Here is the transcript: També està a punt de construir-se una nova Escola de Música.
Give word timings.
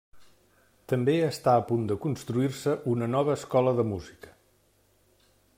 També 0.93 1.13
està 1.25 1.53
a 1.59 1.65
punt 1.67 1.85
de 1.93 1.99
construir-se 2.07 2.75
una 2.97 3.13
nova 3.19 3.39
Escola 3.41 3.77
de 3.81 3.89
Música. 3.93 4.37